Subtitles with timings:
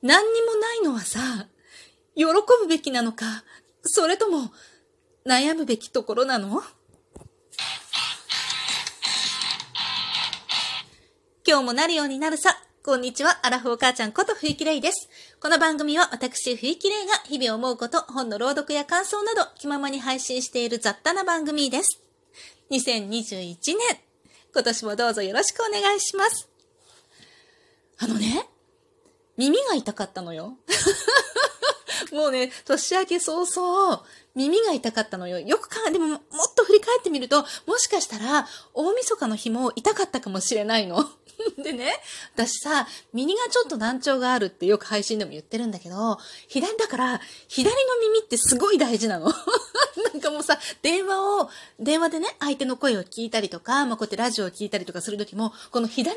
[0.00, 1.48] 何にもないのはさ、
[2.14, 3.42] 喜ぶべきなのか、
[3.82, 4.52] それとも
[5.26, 6.62] 悩むべきところなの？
[11.46, 12.56] 今日もなるようになるさ。
[12.84, 15.08] こんにちは、アラフォー母ちゃんこと冬木玲です。
[15.40, 22.00] この番組は私冬木玲が日々思うこと、本の朗読や感想など気ままに配信している雑多な番組です。
[22.70, 23.78] 2021年、
[24.54, 26.48] 今年もどうぞよろしくお願いします。
[27.98, 28.48] あのね、
[29.38, 30.58] 耳が痛かったのよ。
[32.12, 35.40] もうね、年明け早々、耳が痛かったのよ。
[35.40, 36.20] よく考え、でももっ
[36.54, 41.08] と振り返ってみると、もしかしたら、大晦日の日も痛かったかもしれないの。
[41.62, 41.92] でね、
[42.34, 49.32] 私さ、耳がちょっと難聴があるってよく配信でも言ってるんだけど、左だから、左の耳ってすごい大事なの。
[50.12, 56.10] なんかもうさ、電話を、電話でね、相手の声を聞いたりとか、まあ、こうやってラジオを聞いたりとかするときも、この左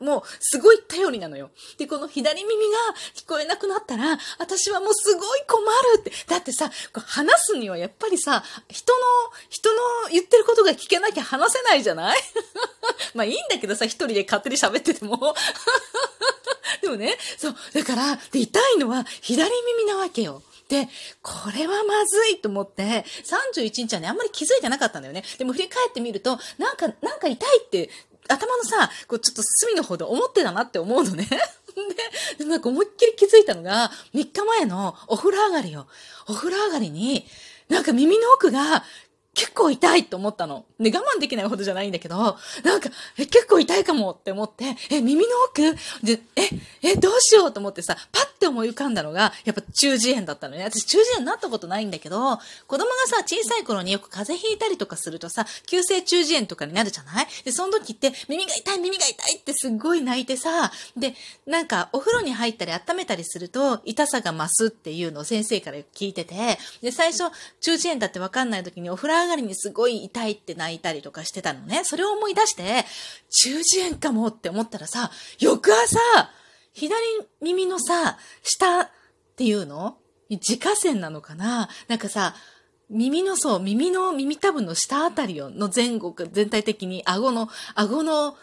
[0.00, 1.50] 耳がもうすごい頼りなのよ。
[1.78, 2.78] で、この左耳が
[3.14, 5.60] 聞こえなくなったら、私はもうすごい困
[5.96, 6.12] るって。
[6.28, 8.98] だってさ、話すにはやっぱりさ、人の、
[9.50, 9.76] 人の
[10.10, 12.18] 言ってることが聞けなきゃ話せないじゃない？
[13.14, 15.34] まあいいんだけどさ、一人で勝手に喋ってても。
[16.82, 20.42] でもね、そう、だから、で、痛いのは左耳なわけよ。
[20.68, 20.88] で、
[21.22, 25.22] これはまずいと思って、31日はね、あんまり気づいてなかったんだよね。
[25.38, 27.90] でも振り返ってみると、なんか、なんか痛いって、
[28.28, 31.28] 頭のさ、こうちょっと隅の方で思ってたなって思うのね。
[32.38, 35.86] で、なんか思いっきり気づいたのが、3日前のお風呂上がりよ。
[36.28, 37.26] お風呂上がりに、
[37.68, 38.84] なんか耳の奥が
[39.36, 40.64] 結構痛いと思ったの。
[40.80, 42.16] で、我慢できないほどじゃないんだけど、
[42.64, 45.74] なんか、え、結構痛いかもって思って、え、耳の奥？
[46.02, 46.48] で、え、
[46.82, 50.64] え、どうしようと思ってさ、パッて思い浮かんだのが、やっぱ中耳炎だったのね。
[50.64, 57.26] 私中耳炎になったことないんだけど、子供がさ、小さい頃によく風邪ひいたりとかするとさ、急性中耳炎とかになるじゃない？
[57.44, 61.14] で、その時って、耳が痛い、耳が痛いってすっごい泣いてさ、で、
[61.46, 71.82] なんか、お風呂に入ったり温めたりすると、痛さが増すっていうのを先生から聞いてて、で、最初、中耳炎だってわかんない時にお風呂上がりにすごい痛いって泣いたりとかしてたのね。
[71.84, 72.84] それを思い出して、
[73.28, 75.98] 中耳炎かもって思ったらさ、翌朝、
[76.72, 76.94] 左
[77.40, 78.88] 耳のさ、下っ
[79.36, 79.98] ていうの？
[80.28, 81.68] 自家線なのかな？
[81.88, 82.34] なんかさ、
[82.88, 88.36] 耳のそう、耳の、耳たぶの下あたりの前後全体的に顎の、顎の、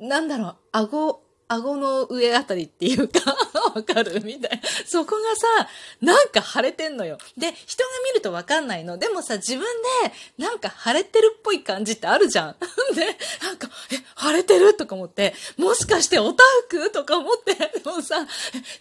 [0.00, 3.34] なんだろう、顎、顎の上あたりっていうか
[3.74, 4.22] わかる？
[4.24, 4.68] みたいな。
[4.86, 5.68] そこがさ、
[6.00, 7.18] なんか腫れてんのよ。
[7.36, 8.98] で、人が見るとわかんないの。
[8.98, 9.62] でもさ、自分
[10.02, 12.56] で、なんか腫れてるっぽい感じってあるじゃん。
[12.94, 14.74] で、なんか、え、腫れてる？
[14.74, 16.90] とか思って、もしかしておたふく？
[16.90, 18.26] とか思って、 でもさ、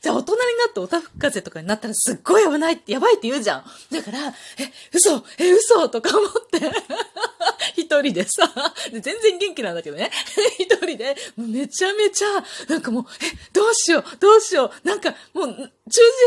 [0.01, 3.65] じゃあ大人になっておたふく風邪とかになったらすっごい危ないって、やばいって言うじゃん。
[3.91, 6.59] だから、え、嘘え、嘘とか思って、
[7.75, 8.51] 一人でさ、
[8.91, 10.11] 全然元気なんだけどね。
[10.59, 14.87] 一人で、めちゃめちゃ、 なんかもう、え、どうしよう、どうしよう。
[14.87, 15.71] なんか、もう、中耳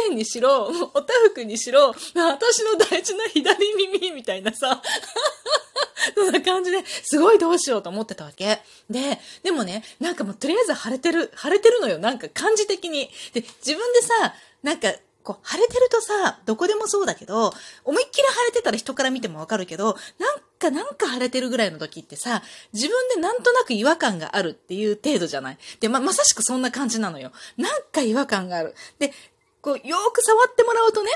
[0.09, 4.83] 炎にしろ、もうおたふくにしろ、私の大事な左耳みたいなさ、
[6.15, 8.63] そんな感じで、すごいどうしようと思ってたわけ。
[8.89, 11.99] で、でもね、なんかもうとりあえず腫れてる、腫れてるのよ。
[11.99, 13.11] なんか感じ的に。
[13.33, 14.93] で、自分でさ、なんか、
[15.23, 17.53] こう、腫れてるとさ、どこでもそうだけど、
[17.85, 25.59] 思いっきり腫れてたら人から見てもわかるけど、なんかなんか腫れてるぐらいの時ってさ、自分でなんとなく違和感があるっていう程度じゃない？
[25.81, 27.33] で、ま、まさしくそんな感じなのよ。
[27.57, 28.75] なんか違和感がある。
[29.01, 29.13] で、
[29.61, 31.11] こう、よーく触ってもらうとね、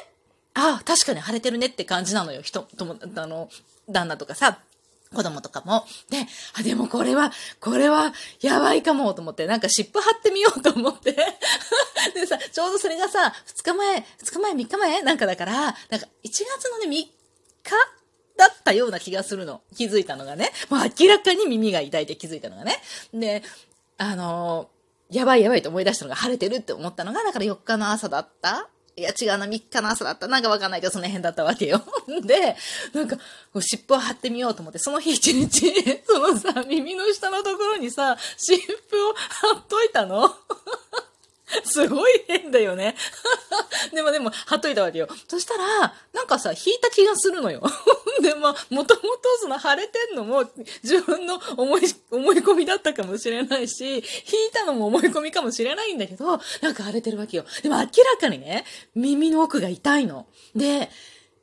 [0.55, 2.43] ああ、確かに腫れてるねって感じなのよ。
[2.43, 3.49] 人、とも、あの、
[3.89, 4.59] 旦那とかさ、
[5.15, 5.85] 子供とかも。
[6.11, 6.27] で、
[6.59, 11.13] あ、でもこれは、これは、やばいかもと思って、なんか湿布貼ってみようと思って。
[12.15, 15.03] でさ、ちょうどそれがさ、2日前、2日前、3日前？
[15.03, 17.11] なんかだから、なんか1月のね、3日
[18.37, 19.63] だったような気がするの。
[19.77, 20.51] 気づいたのがね。
[20.71, 22.77] もう明らかに耳が痛いって気づいたのがね。
[23.13, 23.43] で、
[23.99, 30.29] あのー、やばいやばいと思い出したのが晴れてるって思ったのが、だから4日の朝だったいや、違うな、3日の朝だった。
[30.29, 31.83] なんかわかんないけど、その辺だったわけよ。
[32.23, 32.57] で、
[32.93, 33.23] なんか、こ
[33.55, 35.73] う湿布を貼ってみようと思って、その日一日、
[36.07, 40.29] そのさ、耳の下のところにさ、湿布を貼っといたの。
[41.65, 42.97] すごい変だよね。
[43.93, 45.09] でもでも、貼っといたわけよ。
[45.29, 47.63] そしたら、なんかさ、引いた気がするのよ。
[48.21, 50.51] で、まあ、もともとその腫れてんのも
[50.83, 54.03] 自分の思い、思い込みだったかもしれないし、引い
[54.53, 57.45] たのも思い込みかもしれないんだけど、なんか腫れてるわけよ。
[57.63, 58.65] でも明らかにね、
[58.95, 60.27] 耳の奥が痛いの。
[60.55, 60.91] で、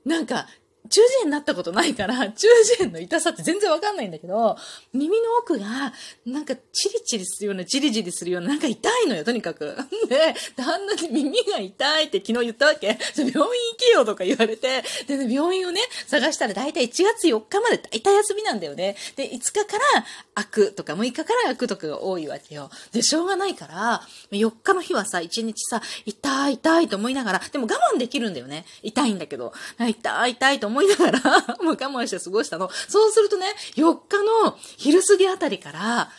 [0.05, 0.47] なんか、
[0.91, 2.47] 中耳炎になったことないから、 中
[2.79, 4.57] 耳炎の痛さって全然わかんないんだけど、
[4.93, 5.93] 耳の奥が、
[6.25, 9.75] なんかチリチリするような、ジリジリするような、なんか痛いのよ、とにかく。
[10.07, 12.87] で、旦那に耳が痛いって昨日言ったわけ。
[13.17, 18.95] 病院行けよとか言われて、でね、病院をね、探したら大体1月4日まで大体休みなんだよね。
[19.15, 20.05] で、5日から
[20.35, 22.69] 開くとか、6日から開くとかが多いわけよ。
[22.91, 28.65] で、しょうがないから、4日の日はさ、1日さ、痛い痛いと思いながら、でも我慢できるんだよね。
[28.83, 29.53] 痛いんだけど。
[29.79, 32.69] 痛い痛いと思いながら もう我慢して過ごしたの。
[32.87, 36.11] そうするとね、4日の昼過ぎあたりから、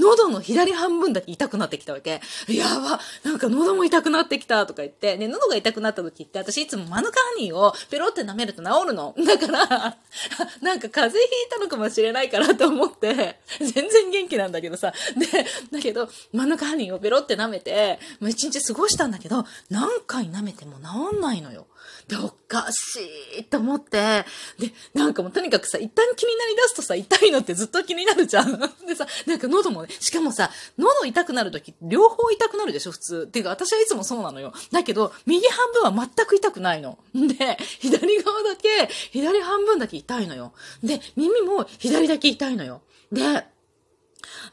[0.00, 2.20] 喉の左半分だけ痛くなってきたわけ。
[2.48, 9.14] やばなんか喉も痛くなってきたとか言って、ね、喉が痛くなった時って私いつもマヌカハニーをペロって舐めると治るの。
[9.18, 9.68] だから、
[10.62, 14.92] なんか風邪ひいたのかもしれないからと思って、全然元気なんだけどさ。
[15.16, 20.78] で、だけど、マヌカハニーをペロって舐めて、もう一日過ごしたんだけど、何回舐めても
[21.10, 21.66] 治んないのよ。
[22.10, 22.98] で、おかし
[23.38, 24.24] いと思って、
[24.58, 28.58] で、なんかもうとにかくさ、一旦気になり出すとさ、痛いのってずっと気になるじゃん。
[28.84, 33.24] でさ、なんか喉もね、しかもさ、喉痛くなるとき、両方痛くなるでしょ、普通。
[33.28, 34.52] っていうか、私はいつもそうなのよ。
[34.72, 36.98] だけど、右半分は全く痛くないの。
[37.14, 40.52] で、左側だけ、左半分だけ痛いのよ。
[40.82, 42.82] で、耳も左だけ痛いのよ。
[43.12, 43.46] で、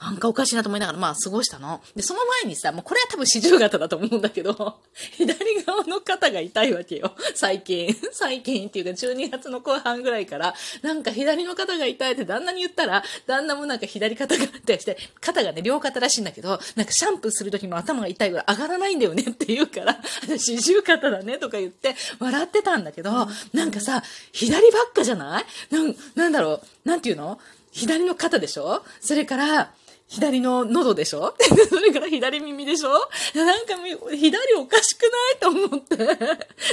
[0.01, 1.81] なんかおかしいなと思いながら、まあ過ごしたの。
[1.95, 4.79] で、その前にさ、もうこれは多分四十型だと思うんだけど、
[5.17, 7.15] 左側の肩が痛いわけよ。
[7.35, 7.95] 最近。
[8.13, 19.99] 最近っていうか12月の後半ぐらいから、なんか左の肩が痛いって旦那に言ったら、旦那もなんか左肩が痛いして、肩がね、両肩らしいんだけど、なんかシャンプーする時も頭が痛いぐらい上がらないんだよね って言うから、
[20.37, 25.45] 四十肩だねとか言って笑ってたんだけど、なんかさ、左ばっかじゃない？
[25.73, 27.39] なん、なんだろう、なんていうの？
[27.71, 28.83] 左の肩でしょ？
[28.99, 29.73] それから、
[30.07, 31.35] 左の喉でしょ？
[31.69, 32.91] それから左耳でしょ？
[33.35, 33.75] なんか
[34.15, 35.39] 左おかしくない？
[35.39, 35.97] と思って。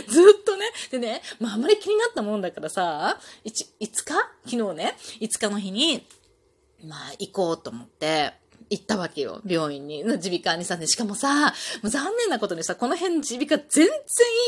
[0.08, 0.66] ずっとね。
[0.90, 3.50] でね、まああんまり気になったもんだからさ、5,
[3.80, 4.04] 5日？
[4.04, 6.06] 昨日ね、5日の日に、
[6.84, 8.34] まあ行こうと思って、
[8.70, 10.04] 行ったわけよ、病院に。
[10.04, 11.52] 耳鼻科にさ、ね、しかもさ、も
[11.84, 13.90] う残念なことにさ、この辺耳鼻科全然い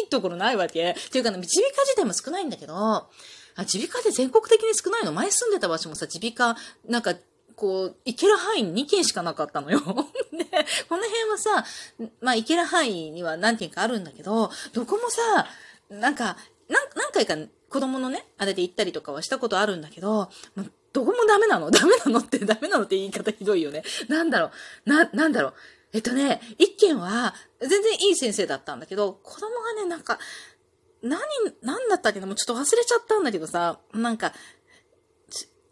[0.06, 0.90] いところないわけ。
[0.90, 3.08] っていうかね、耳鼻科自体も少ないんだけど、
[3.56, 5.12] あ、耳鼻科で全国的に少ないの？
[5.12, 7.14] 前住んでた場所もさ、耳鼻科、なんか、
[7.56, 9.78] こう、行ける範囲に2軒しかなかったのよ。
[10.32, 10.44] で、
[10.88, 11.64] この辺はさ、
[12.20, 15.46] まあ行ける範囲には何軒かあるんだけど、どこもさ、
[15.88, 16.36] なんか、
[16.68, 17.34] 何回か
[17.70, 20.28] 子供のね、あれで行ったりとかはしたことあるんだけど、
[20.92, 21.70] どこもダメなの？
[21.72, 23.82] ダメなのって、ダメなのって言い方ひどいよね。
[24.08, 24.50] なんだろ
[24.84, 24.90] う？
[24.90, 25.54] な、なんだろう？
[25.92, 30.18] えっとね、一軒は、全然いい先生だったんだけど、子供がね、なんか、
[31.02, 31.20] 何、
[31.62, 34.32] 何だったっけなもうちょっと忘れちゃったんだけどさ、なんか、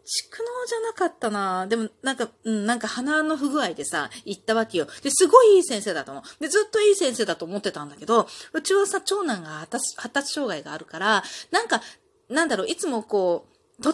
[0.05, 4.87] 蓄能じゃなかったなでも、なんか、うん、なんか鼻の不具合でさ、行ったわけよ。
[5.01, 6.41] で、すごいいい先生だと思う。
[6.41, 11.81] で、ずっといい先生だと思ってたんだけど、うちはさ、長男が発達障害があるから、なんか、
[12.29, 13.47] なんだろう、いつもこ
[13.79, 13.93] う、突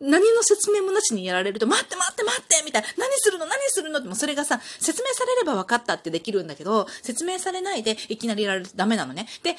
[0.00, 3.44] 何の説明もなしにやられると、待って待って待ってみたいな、何するの？
[3.44, 3.98] 何するの？
[3.98, 9.26] ってもそれがさ、説明されれば分かったってできるんだけど、説明されないでいきなりやられるとダメなのね。
[9.42, 9.56] で、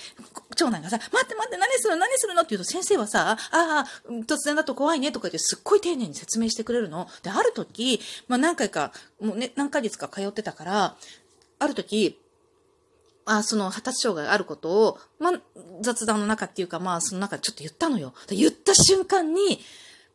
[0.56, 1.98] 長男がさ、待って待って何するの？
[1.98, 2.42] 何するの？
[2.42, 3.86] って言うと先生はさ、ああ、
[4.28, 7.08] 突然だと怖いねとか言ってすっごい丁寧に説明してくれるの。
[7.22, 8.92] で、ある時、まあ何回か、
[9.22, 10.96] もうね、何ヶ月か通ってたから、
[11.60, 12.18] ある時、
[13.26, 15.34] あその発達障害があることを、まあ、
[15.82, 18.16] 雑談の中っていうか、まあ、その中でちょっと言ったのよ。
[18.30, 19.62] 言った瞬間に、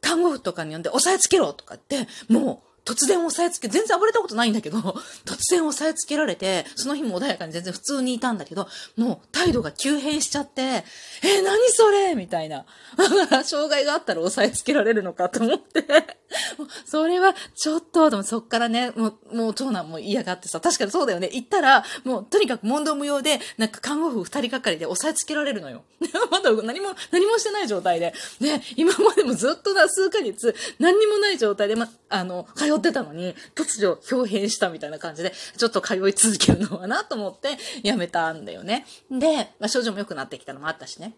[0.07, 4.79] 看護婦とかに呼んで、押さえつけろとかって、もう、突然押さえつけ、全然暴れたことないんだけど、
[5.27, 12.15] 突然押さえつけられて、その日も穏やかに全然普通にいたんだけど、もう態度が急変しちゃって、えー、何それ？
[12.15, 12.65] みたいな。
[12.97, 15.85] だから、障害があったら押さえつけられるのかと思って、
[16.87, 21.29] それはちょっと、でもそっからね、もう、もう長男も嫌がってさ、確かにそうだよね。
[21.33, 25.85] 行ったら、もうとにかく問答無用で、なんか看護婦二人がかりで押さえつけられるのよ。
[26.31, 28.15] まだ何も、何もしてない状態で。
[28.41, 38.87] ね、今までもずっとな、数ヶ月、何にもない状態で、ま、あの、通ってたのに、突如表変したみたいな感じで、ちょっと通い続けるのはなと思って、やめたんだよね。
[39.11, 41.15] で、まあ、症状も良くなってきたのもあったしね。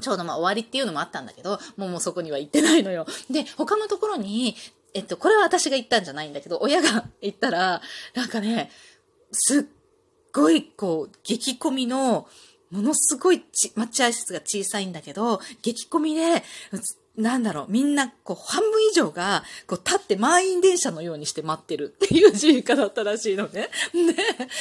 [0.00, 3.06] ちょうどまあ終わりっていうのもあったんだけど、もうもうそこには行ってないのよ。
[3.30, 4.56] で、他のところに、
[4.94, 7.80] えっと、これは私が言ったんじゃないんだけど、親が言ったら、
[8.14, 8.70] なんかね、
[9.30, 9.64] すっ
[10.32, 12.28] ごい、こう、激込みの、
[12.70, 13.44] ものすごい
[13.74, 16.42] 待合室が小さいんだけど、激込みで、
[17.16, 23.68] なんだろう、みんな、こう、半分以上が、こう、立って満員電車のようにして待ってるっていう自由化だったらしいのね。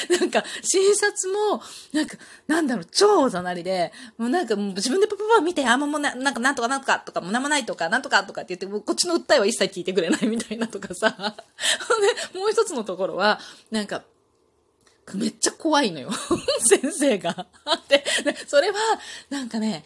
[0.09, 1.61] で、なんか、診察も、
[1.93, 2.17] なんか、
[2.47, 11.15] なんだろう、超おざなりで、もうなんか、自分でパパパ見て、あんま、もな、なんか、なんとかなんとかとか、もなんもないとか、なんとかとかって言って、もうこっちの訴えは一切聞いてくれないみたいなとかさ。
[12.33, 13.39] で、 もう一つのところは、
[13.69, 14.03] なんか、
[15.13, 16.09] めっちゃ怖いのよ。
[16.67, 17.47] 先生が。
[17.87, 18.03] で、
[18.45, 18.77] それは、
[19.29, 19.85] なんかね、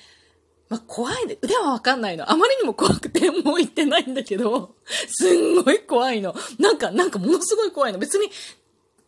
[0.68, 2.32] まあ、怖いで、腕はわかんないの。
[2.32, 4.76] あまりにも怖くて、もう行ってないんだけど、
[5.10, 6.36] すんごい怖いの。
[6.58, 8.00] なんか、なんかものすごい怖いの。
[8.00, 8.32] 別に、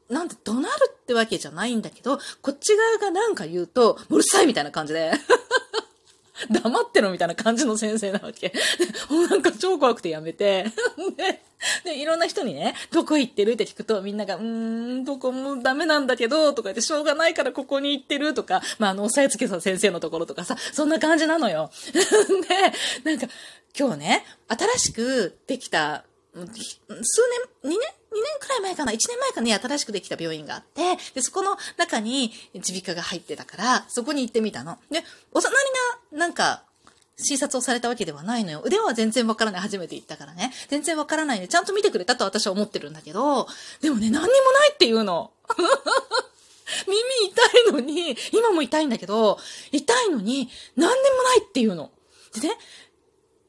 [0.09, 5.11] なんて怒鳴るってわけじゃないんだけど、こっち側がなんか言うと、うるさいみたいな感じで。
[6.50, 8.53] 黙ってろみたいな感じの先生なわけ。
[9.10, 10.65] もうなんか超怖くてやめて。
[11.84, 21.72] で、いろんな人にね、どこ行ってるって聞くと、みんなが、うーん、どこもダメなんだけど、とか言って、しょうがないからここに行ってるとか、まあ、あの、押さえつけさ先生のところとかさ、そんな感じなのよ。
[23.03, 23.27] で、なんか、
[23.77, 26.03] 今日ね、新しくできた、
[26.36, 26.44] 数
[27.63, 27.79] 年、2年
[28.11, 34.77] ?2 年くらい前かな ?1 年前かね、新しくできた病院があって、で、そこの中に耳鼻科が入ってたから、そこに行ってみたの。
[34.91, 35.55] で、お隣
[36.11, 36.63] が、なんか、
[37.19, 38.61] 診察をされたわけではないのよ。
[38.63, 39.61] 腕は全然わからない。
[39.61, 40.51] 初めて行ったからね。
[40.67, 43.47] 全然わからないで、ちゃんと見てくれたと私は思ってるんだけど、
[43.81, 45.31] でもね、何にもないっていうの。
[46.85, 46.99] 耳
[47.31, 49.39] 痛いのに、今も痛いんだけど、
[49.71, 51.91] 痛いのに、何にもないっていうの。
[52.35, 52.57] でね、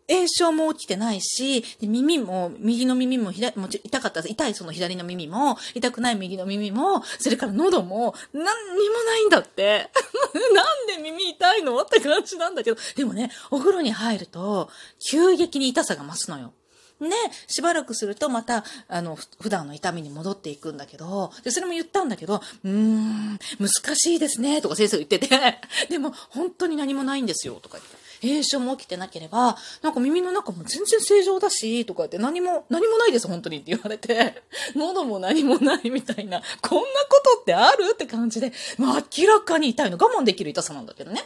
[0.09, 9.91] 炎症も起きてないし、耳も、右の耳も左、も痛かった痛いその左の耳も、痛くない右の耳も、それから喉も、何にもないんだって。
[10.55, 12.77] なんで耳痛いのって感じなんだけど。
[12.97, 16.53] でもね、お風呂に入ると、急激に痛さが増すのよ。
[17.01, 17.11] ね、
[17.47, 28.08] しばらくするとまた、あの、普段の痛みに戻っていくんだけど、で、それも言ったんだけど、うーん、難しいですね、とか先生が言ってて、 でも、本当に何もないんですよ、とか言って。
[28.23, 34.43] 炎症も起きてなければ、なんか耳の中も全然正常だし、とかって何も、何もないです、本当にって言われて、
[34.75, 39.97] 喉も何もないみたいな、こんなことってあるって感じで、まあ明らかに痛いの。
[39.99, 41.23] 我慢できる痛さなんだけどね。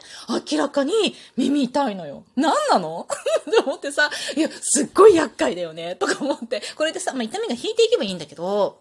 [0.51, 0.93] 明らかに
[1.37, 2.25] 耳痛いのよ。
[2.37, 3.07] 何なの？
[3.11, 6.63] って思ってさ、いや、すっごい厄介だよね、とか思って。
[6.77, 8.81] これでさ、まあ痛みが引いていけばいいんだけど、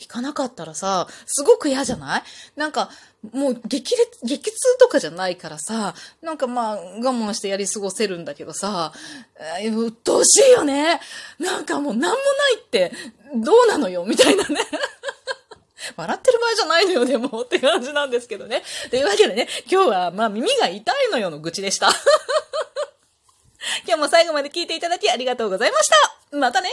[0.00, 2.22] 引かなかったらさ、すごく嫌じゃない？
[2.56, 2.90] なんか、
[3.32, 8.92] もう激烈、激痛とかじゃないからさ、なんかまあ、我慢してやり過ごせるんだけどさ、
[9.60, 11.00] えー、鬱陶しいよね。
[11.38, 12.12] なんかもうなんもな
[12.56, 12.92] いって、
[13.34, 14.60] どうなのよみたいなね。
[15.96, 18.62] 笑ってる場合じゃないのよ、でも、って感じなんですけどね。
[18.90, 21.90] というわけでね、今日は、まあ、耳が痛いのよの愚痴でした。
[23.86, 25.88] 今日も最後まで聞いていただきありがとうございまし
[26.30, 26.36] た。
[26.36, 26.70] またね